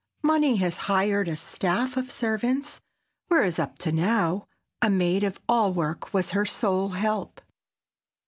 [0.23, 2.81] Money has hired a staff of servants,
[3.27, 4.47] whereas up to now,
[4.81, 7.39] a maid of all work was her sole "help."